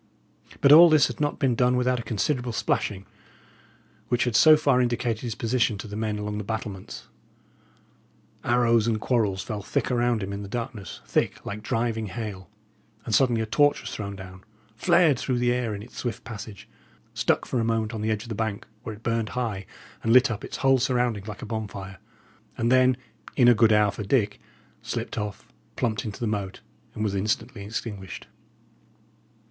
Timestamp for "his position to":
5.21-5.87